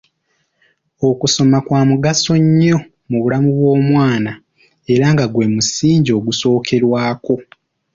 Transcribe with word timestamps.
Okusoma 1.09 1.57
kwa 1.65 1.81
mugaso 1.89 2.31
nnyo 2.43 2.77
mu 3.09 3.17
bulamu 3.23 3.49
bw’omwana 3.57 4.31
era 4.93 5.05
nga 5.13 5.25
gwe 5.33 5.45
musingi 5.53 6.09
ogusookerwako. 6.17 7.35